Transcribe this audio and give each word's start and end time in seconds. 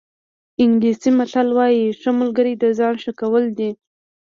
انګلیسي 0.63 1.09
متل 1.17 1.47
وایي 1.57 1.83
ښه 1.99 2.11
ملګری 2.19 2.53
د 2.57 2.65
ځان 2.77 2.93
ښه 3.03 3.11
کول 3.19 3.43
دي. 3.57 3.69